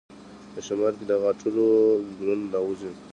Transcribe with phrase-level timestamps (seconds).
[0.53, 1.57] په شمال کې د غاټول
[2.17, 2.91] ګلونه راوځي.